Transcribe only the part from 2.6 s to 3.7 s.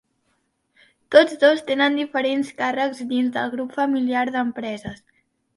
càrrecs dins del